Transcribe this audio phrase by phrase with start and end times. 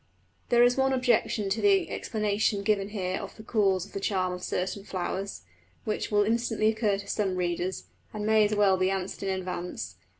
[0.49, 4.33] There is one objection to the explanation given here of the cause of the charm
[4.33, 5.43] of certain flowers,
[5.83, 9.97] which will instantly occur to some readers, and may as well be answered in advance.